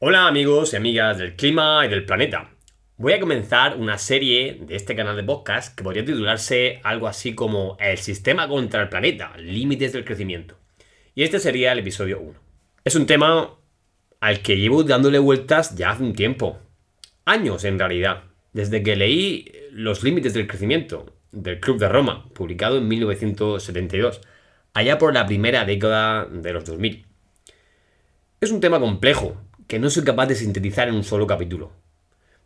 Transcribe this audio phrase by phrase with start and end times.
[0.00, 2.50] Hola amigos y amigas del clima y del planeta.
[2.98, 7.34] Voy a comenzar una serie de este canal de podcast que podría titularse algo así
[7.34, 10.56] como El sistema contra el planeta, límites del crecimiento.
[11.16, 12.38] Y este sería el episodio 1.
[12.84, 13.56] Es un tema
[14.20, 16.60] al que llevo dándole vueltas ya hace un tiempo.
[17.24, 18.22] Años en realidad.
[18.52, 24.20] Desde que leí Los límites del crecimiento del Club de Roma, publicado en 1972,
[24.74, 27.04] allá por la primera década de los 2000.
[28.40, 29.36] Es un tema complejo,
[29.68, 31.70] que no soy capaz de sintetizar en un solo capítulo.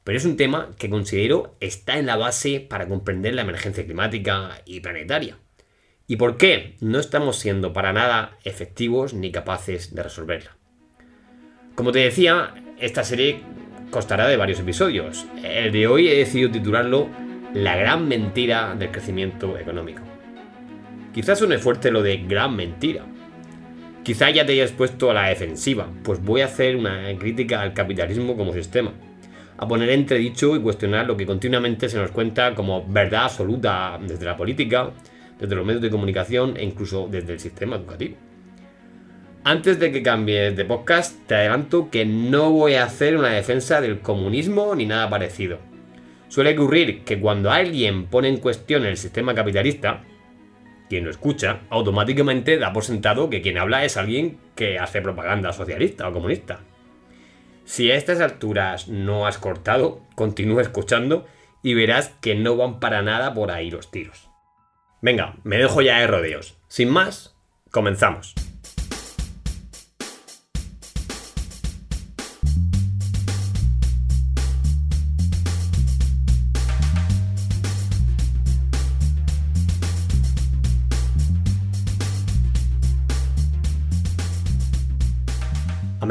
[0.05, 4.61] Pero es un tema que considero está en la base para comprender la emergencia climática
[4.67, 5.39] y planetaria.
[6.09, 10.57] ¿Y por qué no estamos siendo para nada efectivos ni capaces de resolverla?
[11.77, 13.41] Como te decía, esta serie
[13.93, 15.25] constará de varios episodios.
[15.45, 17.09] El de hoy he decidido titularlo
[17.55, 20.03] La gran mentira del crecimiento económico.
[21.15, 23.07] Quizás suene fuerte lo de gran mentira,
[24.03, 27.73] Quizá ya te hayas puesto a la defensiva, pues voy a hacer una crítica al
[27.73, 28.93] capitalismo como sistema,
[29.57, 34.25] a poner entredicho y cuestionar lo que continuamente se nos cuenta como verdad absoluta desde
[34.25, 34.91] la política,
[35.39, 38.17] desde los medios de comunicación e incluso desde el sistema educativo.
[39.45, 43.81] Antes de que cambies de podcast, te adelanto que no voy a hacer una defensa
[43.81, 45.59] del comunismo ni nada parecido.
[46.27, 50.03] Suele ocurrir que cuando alguien pone en cuestión el sistema capitalista,
[50.93, 55.55] quien lo escucha automáticamente da por sentado que quien habla es alguien que hace propaganda
[55.55, 56.61] socialista o comunista.
[57.65, 61.25] Si a estas alturas no has cortado, continúa escuchando
[61.63, 64.29] y verás que no van para nada por ahí los tiros.
[65.01, 66.59] Venga, me dejo ya de rodeos.
[66.69, 67.35] Sin más,
[67.71, 68.35] comenzamos.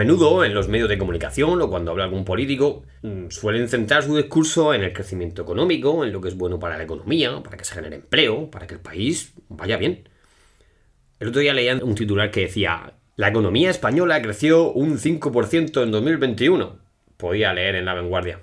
[0.01, 4.17] Menudo en los medios de comunicación o cuando habla algún político mm, suelen centrar su
[4.17, 7.65] discurso en el crecimiento económico, en lo que es bueno para la economía, para que
[7.65, 10.09] se genere empleo, para que el país vaya bien.
[11.19, 15.91] El otro día leía un titular que decía, la economía española creció un 5% en
[15.91, 16.79] 2021.
[17.17, 18.39] Podía leer en la vanguardia.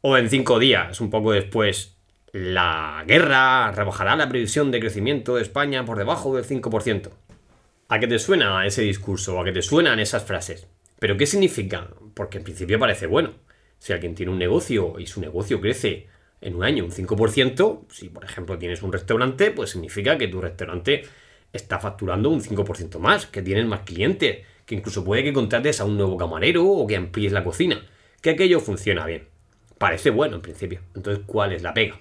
[0.00, 1.96] O en cinco días, un poco después,
[2.30, 7.10] la guerra rebajará la previsión de crecimiento de España por debajo del 5%.
[7.92, 9.38] ¿A qué te suena ese discurso?
[9.38, 10.66] ¿A qué te suenan esas frases?
[10.98, 11.90] ¿Pero qué significa?
[12.14, 13.34] Porque en principio parece bueno.
[13.78, 16.06] Si alguien tiene un negocio y su negocio crece
[16.40, 20.40] en un año un 5%, si por ejemplo tienes un restaurante, pues significa que tu
[20.40, 21.02] restaurante
[21.52, 25.84] está facturando un 5% más, que tienes más clientes, que incluso puede que contrates a
[25.84, 27.86] un nuevo camarero o que amplíes la cocina,
[28.22, 29.28] que aquello funciona bien.
[29.76, 30.80] Parece bueno en principio.
[30.94, 32.00] Entonces, ¿cuál es la pega?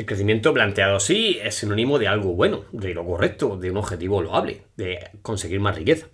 [0.00, 4.22] El crecimiento planteado así es sinónimo de algo bueno, de lo correcto, de un objetivo
[4.22, 6.08] loable, de conseguir más riqueza.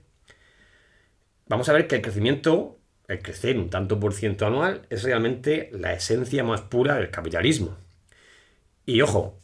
[1.46, 5.70] Vamos a ver que el crecimiento, el crecer un tanto por ciento anual, es realmente
[5.72, 7.76] la esencia más pura del capitalismo.
[8.86, 9.38] Y ojo,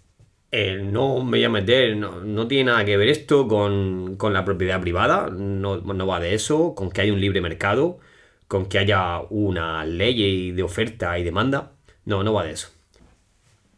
[0.50, 5.30] no me voy a meter, no, tiene nada que ver esto con, la propiedad privada,
[5.30, 8.00] no, no va de eso, con que haya un libre mercado,
[8.48, 11.74] con que haya una ley de oferta y demanda.
[12.04, 12.81] No, no va de eso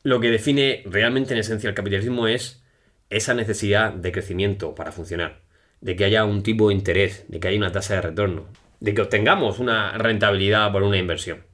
[0.04, 2.62] lo que define realmente en esencia el capitalismo es
[3.08, 5.40] esa necesidad de crecimiento para funcionar,
[5.80, 8.46] de que haya un tipo de interés, de que haya una tasa de retorno,
[8.80, 11.44] de que obtengamos una rentabilidad por una inversión.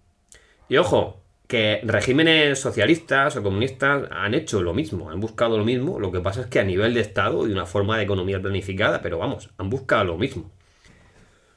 [0.69, 6.00] Y ojo, que regímenes socialistas o comunistas han hecho lo mismo, han buscado lo mismo,
[6.00, 9.00] lo que pasa es que a nivel de Estado, de una forma de economía planificada,
[9.00, 10.50] pero vamos, han buscado lo mismo.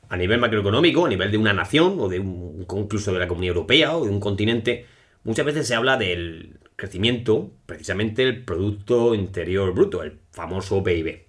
[0.10, 3.56] A nivel macroeconómico, a nivel de una nación, o de un, incluso de la Comunidad
[3.56, 4.86] Europea, o de un continente,
[5.24, 11.26] muchas veces se habla del crecimiento, precisamente el Producto Interior Bruto, el famoso PIB.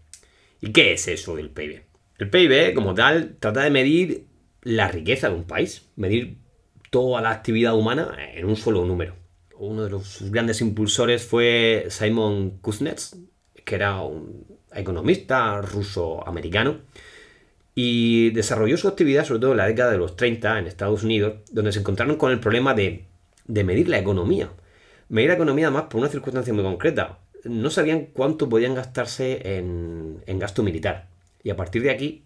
[0.60, 1.82] ¿Y qué es eso del PIB?
[2.18, 4.26] El PIB, como tal, trata de medir
[4.62, 6.38] la riqueza de un país, medir
[6.90, 9.16] toda la actividad humana en un solo número.
[9.56, 13.16] Uno de los grandes impulsores fue Simon Kuznets,
[13.64, 16.78] que era un economista ruso-americano,
[17.74, 21.40] y desarrolló su actividad sobre todo en la década de los 30 en Estados Unidos,
[21.50, 23.04] donde se encontraron con el problema de,
[23.46, 24.50] de medir la economía
[25.08, 27.18] medir la economía además por una circunstancia muy concreta.
[27.44, 31.08] No sabían cuánto podían gastarse en, gasto militar.
[31.42, 32.24] Y a partir de aquí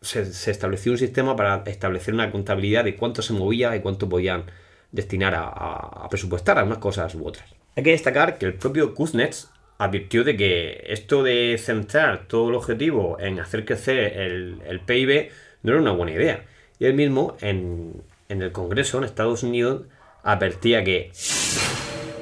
[0.00, 4.44] se, estableció un sistema para establecer una contabilidad de cuánto se movía y cuánto podían
[4.90, 7.52] destinar a, presupuestar a unas cosas u otras.
[7.76, 12.54] Hay que destacar que el propio Kuznets advirtió de que esto de centrar todo el
[12.54, 15.30] objetivo en hacer crecer el, PIB
[15.62, 16.44] no era una buena idea.
[16.78, 19.82] Y él mismo en, en el Congreso en Estados Unidos
[20.22, 21.10] advertía que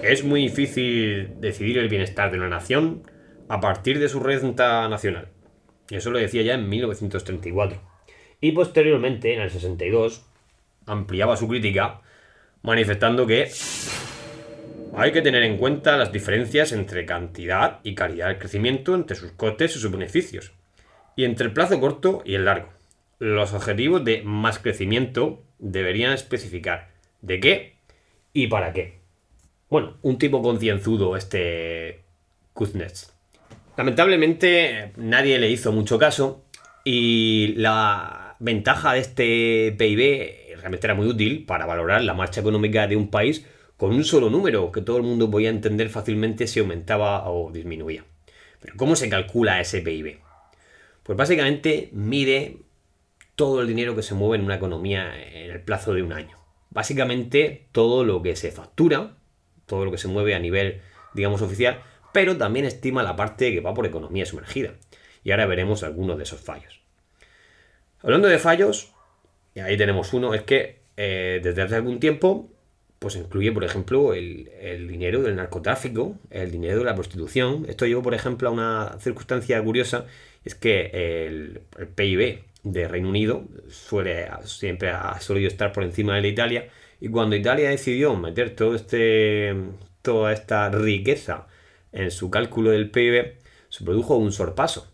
[0.03, 3.05] es muy difícil decidir el bienestar de una nación
[3.49, 5.29] a partir de su renta nacional.
[5.91, 7.81] Eso lo decía ya en 1934.
[8.41, 10.27] Y posteriormente, en el 62,
[10.87, 12.01] ampliaba su crítica
[12.63, 13.49] manifestando que
[14.95, 19.33] hay que tener en cuenta las diferencias entre cantidad y calidad del crecimiento, entre sus
[19.33, 20.53] costes y sus beneficios,
[21.15, 22.69] y entre el plazo corto y el largo.
[23.19, 26.91] Los objetivos de más crecimiento deberían especificar
[27.21, 27.77] de qué
[28.33, 29.02] y para qué.
[29.73, 32.03] Bueno, un tipo concienzudo este
[32.53, 33.15] Kuznets.
[33.79, 36.45] Lamentablemente nadie le hizo mucho caso
[36.85, 42.87] y la ventaja de este PIB realmente era muy útil para valorar la marcha económica
[42.87, 43.47] de un país
[43.79, 48.05] con un solo número que todo el mundo podía entender fácilmente si aumentaba o disminuía.
[48.61, 50.19] Pero ¿cómo se calcula ese PIB?
[51.03, 52.59] Pues básicamente mide
[53.37, 56.37] todo el dinero que se mueve en una economía en el plazo de un año.
[56.69, 59.17] Básicamente todo lo que se factura,
[59.67, 60.81] todo lo que se mueve a nivel,
[61.15, 61.81] digamos, oficial,
[62.13, 64.75] pero también estima la parte que va por economía sumergida.
[65.25, 66.81] Y ahora veremos algunos de esos fallos.
[68.03, 68.93] Hablando de fallos,
[69.55, 72.53] y ahí tenemos uno, es que eh, desde hace algún tiempo
[73.03, 74.49] pues incluye, por ejemplo, el,
[74.87, 77.67] dinero del narcotráfico, el dinero de la prostitución.
[77.69, 80.07] Esto llevó, por ejemplo, a una circunstancia curiosa,
[80.45, 81.63] es que el,
[81.97, 86.69] PIB de Reino Unido suele, siempre ha solido estar por encima de la Italia,
[87.03, 89.57] y cuando Italia decidió meter este,
[90.03, 91.49] toda esta riqueza
[91.91, 93.39] en su cálculo del PIB,
[93.71, 94.87] se produjo un sorpaso.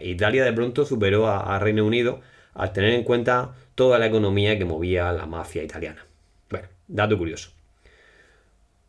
[0.00, 2.20] Italia de pronto superó a Reino Unido
[2.52, 6.04] al tener en cuenta toda la economía que movía la mafia italiana.
[6.88, 7.52] Dato curioso.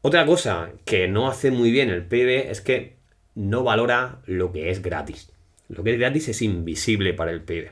[0.02, 2.96] Otra cosa que no hace muy bien el PIB es que
[3.36, 5.32] no valora lo que es gratis.
[5.70, 7.72] Lo que es gratis es invisible para el PIB.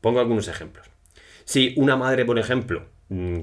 [0.00, 0.86] Pongo algunos ejemplos.
[1.44, 2.95] Si una madre, por ejemplo,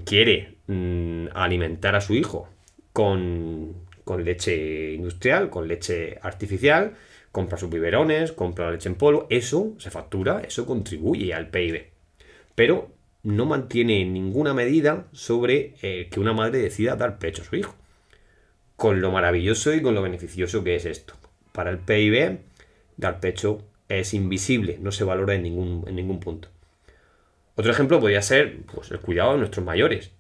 [0.06, 2.50] quiere mm, alimentar a su hijo
[2.92, 3.74] con,
[4.04, 6.96] con leche industrial, con leche artificial,
[7.32, 11.88] compra sus biberones, compra leche en polvo, eso se factura, eso contribuye al PIB.
[12.56, 12.92] Pero
[13.24, 17.76] no mantiene ninguna medida sobre eh, que una madre decida dar pecho a su hijo.
[18.76, 21.16] Con lo maravilloso y con lo beneficioso que es esto.
[21.54, 22.40] Para el PIB,
[22.98, 26.50] dar pecho es invisible, no se valora en ningún, en ningún punto.
[27.56, 30.12] Otro ejemplo podría ser pues, el cuidado de nuestros mayores.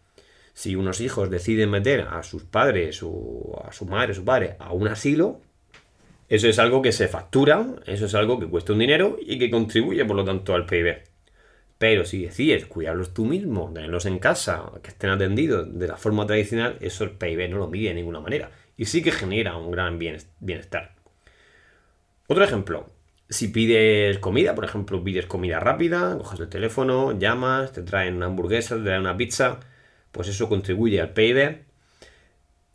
[0.54, 4.56] Si unos hijos deciden meter a sus padres o a su madre o su padre
[4.60, 5.42] a un asilo,
[6.30, 9.50] eso es algo que se factura, eso es algo que cuesta un dinero y que
[9.50, 11.04] contribuye por lo tanto al PIB.
[11.78, 16.26] Pero si decides cuidarlos tú mismo, tenerlos en casa, que estén atendidos de la forma
[16.26, 18.52] tradicional, eso el PIB no lo mide de ninguna manera.
[18.78, 20.96] Y sí que genera un gran bienestar.
[22.28, 22.90] Otro ejemplo,
[23.34, 28.28] si pides comida, por ejemplo, pides comida rápida, coges el teléfono, llamas, te traen una
[28.28, 29.60] hamburguesa, te traen una pizza,
[30.12, 31.64] pues eso contribuye al PIB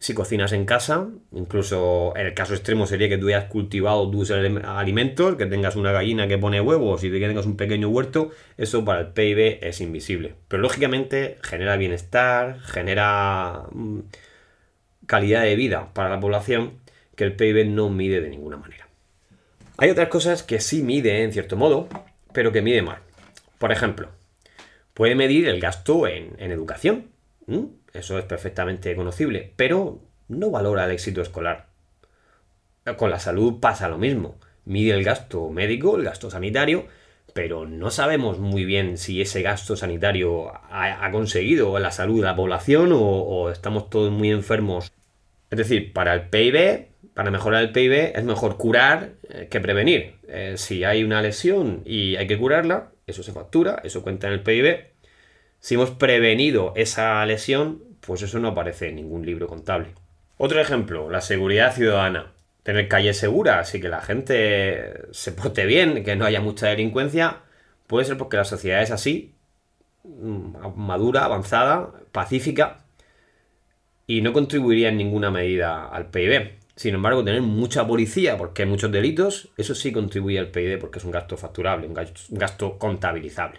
[0.01, 4.31] si cocinas en casa, incluso en el caso extremo sería que tú hayas cultivado tus
[4.31, 8.85] alimentos, que tengas una gallina que pone huevos y que tengas un pequeño huerto, eso
[8.85, 10.35] para el PIB es invisible.
[10.47, 14.01] Pero lógicamente genera bienestar, genera mm,
[15.07, 16.75] calidad de vida para la población
[17.17, 18.88] que el PIB no mide de ninguna manera.
[19.79, 21.89] Hay otras cosas que sí mide en cierto modo,
[22.33, 22.99] pero que mide mal.
[23.59, 24.11] Por ejemplo,
[24.93, 27.11] puede medir el gasto en, educación
[27.95, 31.67] eso es perfectamente conocible, pero no valora el éxito escolar.
[32.97, 34.37] Con la salud pasa lo mismo.
[34.65, 36.87] Mide el gasto médico, el gasto sanitario,
[37.33, 42.37] pero no sabemos muy bien si ese gasto sanitario ha, conseguido la salud de la
[42.37, 44.93] población o, estamos todos muy enfermos.
[45.51, 46.89] Es decir, para el PIB,
[47.19, 50.15] para mejorar el PIB, es mejor curar eh, que prevenir.
[50.29, 54.35] Eh, si hay una lesión y hay que curarla, eso se factura, eso cuenta en
[54.35, 54.85] el PIB.
[55.59, 59.89] Si hemos prevenido esa lesión, pues eso no aparece en ningún libro contable.
[60.37, 62.35] Otro ejemplo, la seguridad ciudadana.
[62.63, 67.39] Tener calles seguras y que la gente se porte bien, que no haya mucha delincuencia,
[67.89, 69.35] puede ser porque la sociedad es así,
[70.05, 72.85] mm, madura, avanzada, pacífica,
[74.07, 76.59] y no contribuiría en ninguna medida al PIB.
[76.79, 81.01] Sin embargo, tener mucha policía porque hay muchos delitos, eso sí contribuye al PIB porque
[81.01, 81.95] es un gasto facturable, un
[82.31, 83.59] gasto contabilizable.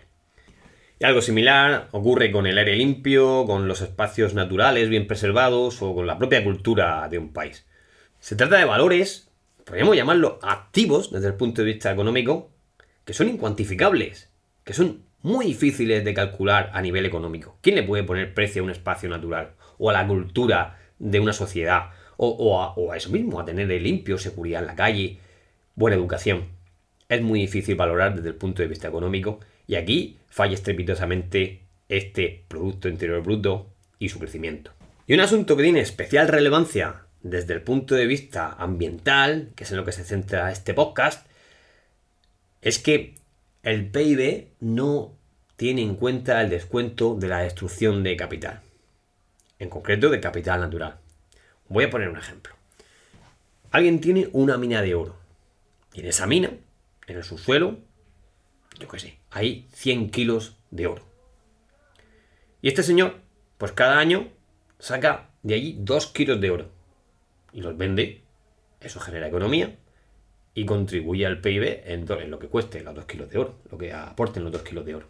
[0.97, 5.93] Y algo similar ocurre con el aire limpio, con los espacios naturales bien preservados o
[5.93, 7.67] con la propia cultura de un país.
[8.21, 9.29] Se trata de valores,
[9.65, 12.51] podríamos llamarlo activos desde el punto de vista económico,
[13.03, 14.29] que son incuantificables,
[14.63, 17.57] que son muy difíciles de calcular a nivel económico.
[17.59, 21.33] ¿Quién le puede poner precio a un espacio natural o a la cultura de una
[21.33, 21.89] sociedad
[22.21, 25.17] o, a, a eso mismo, a tener limpio, seguridad en la calle,
[25.75, 26.45] buena educación?
[27.07, 32.43] Es muy difícil valorar desde el punto de vista económico y aquí falla estrepitosamente este
[32.47, 34.71] Producto Interior Bruto y su crecimiento.
[35.07, 39.71] Y un asunto que tiene especial relevancia desde el punto de vista ambiental, que es
[39.71, 41.25] en lo que se centra este podcast,
[42.61, 43.15] es que
[43.63, 45.13] el PIB no
[45.55, 48.61] tiene en cuenta el descuento de la destrucción de capital,
[49.57, 50.98] en concreto de capital natural.
[51.69, 52.53] Voy a poner un ejemplo.
[53.71, 55.15] Alguien tiene una mina de oro
[55.93, 56.51] y en esa mina,
[57.07, 57.77] en el subsuelo,
[58.79, 61.03] yo qué sé, hay 100 kilos de oro.
[62.61, 63.17] Y este señor,
[63.57, 64.29] pues cada año
[64.79, 66.69] saca de allí 2 kilos de oro
[67.53, 68.23] y los vende.
[68.81, 69.77] Eso genera economía
[70.55, 73.93] y contribuye al PIB en, lo que cueste los 2 kilos de oro, lo que
[73.93, 75.07] aporten los 2 kilos de oro.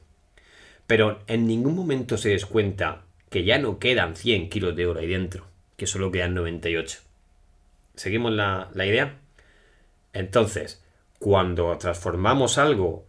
[0.87, 5.07] Pero en ningún momento se descuenta que ya no quedan 100 kilos de oro ahí
[5.07, 5.49] dentro,
[5.79, 7.00] que solo quedan 98.
[7.95, 9.17] ¿Seguimos la, la idea?
[10.13, 10.83] Entonces,
[11.17, 13.05] cuando transformamos algo,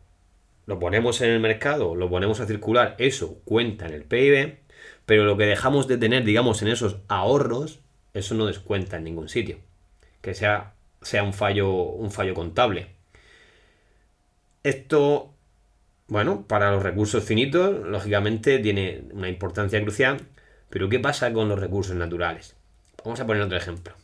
[0.67, 4.59] lo ponemos en el mercado, lo ponemos a circular, eso cuenta en el PIB,
[5.05, 7.81] pero lo que dejamos de tener, digamos, en esos ahorros,
[8.15, 9.59] eso no descuenta en ningún sitio.
[10.21, 12.95] Que sea, sea un, fallo, un fallo contable.
[14.62, 15.35] Esto,
[16.07, 20.21] bueno, para los recursos finitos, lógicamente tiene una importancia crucial,
[20.69, 22.60] pero ¿qué pasa con los recursos naturales?
[23.04, 23.95] Vamos a poner otro ejemplo.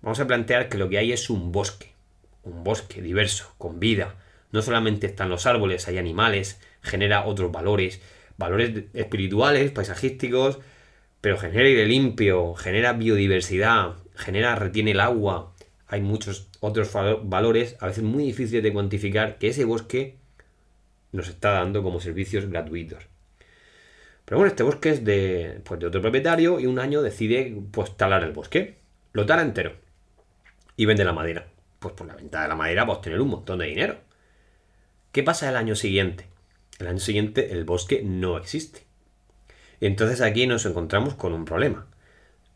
[0.00, 1.92] Vamos a plantear que lo que hay es un bosque,
[2.42, 4.14] un bosque diverso, con vida.
[4.50, 8.00] No solamente están los árboles, hay animales, genera otros valores,
[8.38, 10.60] valores espirituales, paisajísticos,
[11.20, 15.52] pero genera aire limpio, genera biodiversidad, genera, retiene el agua.
[15.86, 16.90] Hay muchos otros
[17.24, 20.16] valores, a veces muy difíciles de cuantificar, que ese bosque
[21.12, 23.06] nos está dando como servicios gratuitos.
[24.26, 27.96] Pero bueno, este bosque es de, pues, de otro propietario y un año decide pues
[27.96, 28.76] talar el bosque.
[29.12, 29.72] Lo tala entero.
[30.76, 31.46] Y vende la madera.
[31.78, 33.98] Pues por la venta de la madera pues tener un montón de dinero.
[35.12, 36.26] ¿Qué pasa el año siguiente?
[36.80, 38.82] El año siguiente el bosque no existe.
[39.80, 41.86] Entonces aquí nos encontramos con un problema.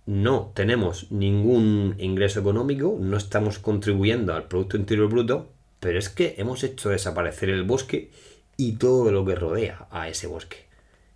[0.07, 6.35] No tenemos ningún ingreso económico, no estamos contribuyendo al Producto Interior Bruto, pero es que
[6.39, 8.11] hemos hecho desaparecer el bosque
[8.57, 10.70] y todo lo que rodea a ese bosque.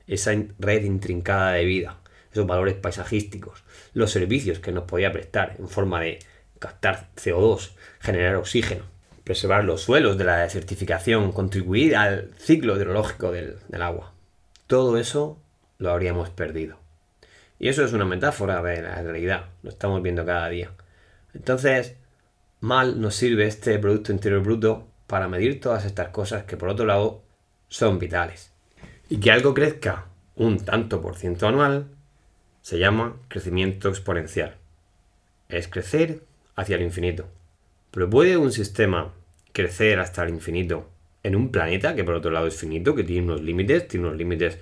[0.06, 1.98] Esa red intrincada de vida,
[2.32, 6.18] esos valores paisajísticos, los servicios que nos podía prestar en forma de
[6.58, 8.84] captar CO2, generar oxígeno,
[9.22, 14.12] preservar los suelos de la desertificación, contribuir al ciclo hidrológico del, agua.
[14.66, 15.38] Todo eso
[15.78, 16.78] lo habríamos perdido.
[17.58, 20.70] Y eso es una metáfora de la realidad, lo estamos viendo cada día.
[21.34, 21.96] Entonces,
[22.60, 26.86] mal nos sirve este Producto Interior Bruto para medir todas estas cosas que por otro
[26.86, 27.22] lado
[27.68, 28.53] son vitales.
[29.08, 30.06] Y que algo crezca
[30.36, 31.86] un tanto por ciento anual
[32.62, 34.56] se llama crecimiento exponencial.
[35.48, 36.22] Es crecer
[36.56, 37.28] hacia el infinito.
[37.90, 39.12] Pero ¿puede un sistema
[39.52, 40.88] crecer hasta el infinito
[41.22, 44.18] en un planeta que por otro lado es finito, que tiene unos límites, tiene unos
[44.18, 44.58] límites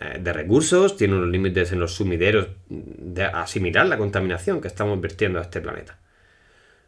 [0.00, 5.00] eh, de recursos, tiene unos límites en los sumideros de asimilar la contaminación que estamos
[5.00, 5.98] vertiendo a este planeta?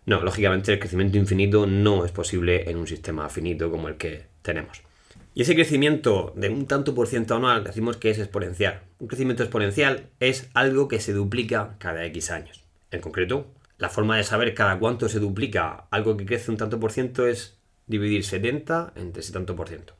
[0.06, 4.26] No, lógicamente el crecimiento infinito no es posible en un sistema finito como el que
[4.42, 4.82] tenemos.
[5.34, 8.82] Y ese crecimiento de un tanto por ciento anual decimos que es exponencial.
[8.98, 12.64] Un crecimiento exponencial es algo que se duplica cada X años.
[12.90, 13.46] En concreto,
[13.78, 17.26] la forma de saber cada cuánto se duplica algo que crece un tanto por ciento
[17.26, 19.94] es dividir 70 entre ese tanto por ciento.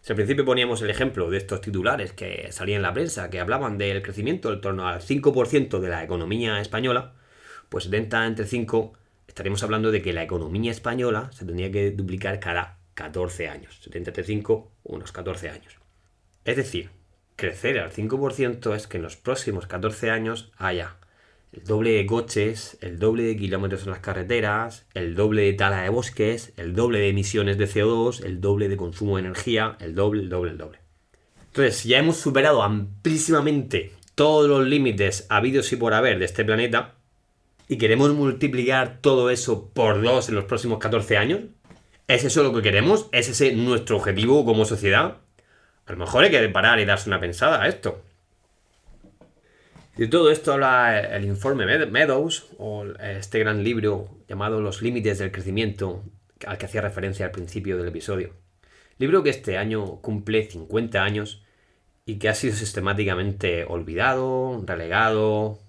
[0.00, 3.38] Si al principio poníamos el ejemplo de estos titulares que salían en la prensa, que
[3.38, 7.12] hablaban del crecimiento en torno al 5% de la economía española,
[7.68, 8.94] pues 70 entre 5
[9.28, 13.78] estaríamos hablando de que la economía española se tendría que duplicar cada 14 años.
[13.82, 15.78] 70 entre 5, unos 14 años.
[16.44, 16.90] Es decir,
[17.34, 20.96] crecer al 5% es que en los próximos 14 años haya
[21.52, 25.82] el doble de coches, el doble de kilómetros en las carreteras, el doble de tala
[25.82, 29.94] de bosques, el doble de emisiones de CO2, el doble de consumo de energía, el
[29.94, 30.78] doble, el doble, el doble.
[31.46, 36.96] Entonces, ya hemos superado amplísimamente todos los límites habidos y por haber de este planeta
[37.66, 41.40] y queremos multiplicar todo eso por dos en los próximos 14 años.
[42.10, 43.08] ¿Es eso lo que queremos?
[43.12, 45.18] ¿Es ese nuestro objetivo como sociedad?
[45.86, 48.02] A lo mejor hay que parar y darse una pensada a esto.
[49.96, 55.30] De todo esto habla el informe Meadows, o este gran libro llamado Los límites del
[55.30, 56.02] crecimiento,
[56.48, 58.34] al que hacía referencia al principio del episodio.
[58.98, 61.44] Libro que este año cumple 50 años
[62.06, 65.60] y que ha sido sistemáticamente olvidado, relegado,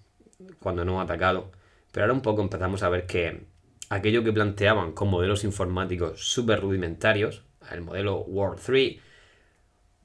[0.58, 1.52] cuando no atacado.
[1.92, 3.51] Pero ahora un poco empezamos a ver que
[3.92, 8.96] aquello que planteaban con modelos informáticos súper rudimentarios, el modelo World 3,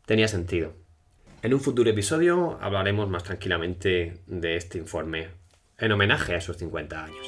[0.04, 0.74] tenía sentido.
[1.42, 5.28] En un futuro episodio hablaremos más tranquilamente de este informe
[5.78, 7.26] en homenaje a esos 50 años.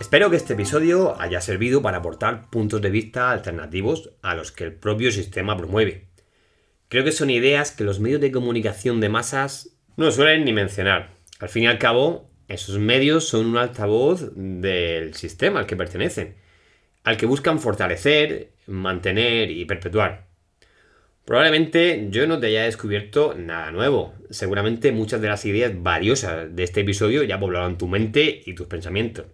[0.00, 4.64] Espero que este episodio haya servido para aportar puntos de vista alternativos a los que
[4.64, 6.09] el propio sistema promueve.
[6.90, 11.14] Creo que son ideas que los medios de comunicación de masas no suelen ni mencionar.
[11.38, 16.34] Al fin y al cabo, Esos medios son un altavoz del sistema al que pertenecen,
[17.04, 20.26] al que buscan fortalecer, mantener y perpetuar.
[21.24, 24.14] Probablemente yo no te haya descubierto nada nuevo.
[24.30, 28.66] Seguramente muchas de las ideas valiosas de este episodio ya poblaron tu mente y tus
[28.66, 29.26] pensamientos.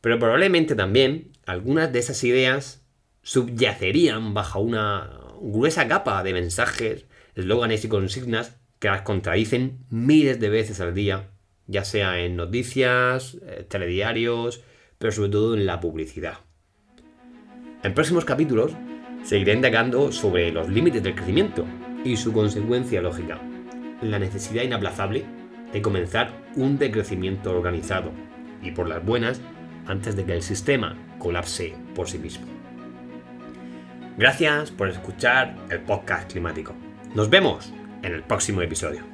[0.00, 2.82] Pero probablemente también algunas de esas ideas
[3.20, 10.48] subyacerían bajo una gruesa capa de mensajes, eslóganes y consignas que las contradicen miles de
[10.48, 11.30] veces al día,
[11.66, 14.62] ya sea en noticias, eh, telediarios,
[14.98, 16.38] pero sobre todo en la publicidad.
[17.82, 18.72] En próximos capítulos
[19.24, 21.64] seguiré indagando sobre los límites del crecimiento
[22.04, 23.40] y su consecuencia lógica,
[24.00, 25.24] la necesidad inaplazable
[25.72, 28.12] de comenzar un decrecimiento organizado
[28.62, 29.40] y por las buenas
[29.86, 32.61] antes de que el sistema colapse por sí mismo.
[34.16, 36.74] Gracias por escuchar el podcast climático.
[37.14, 39.11] Nos vemos en el próximo episodio.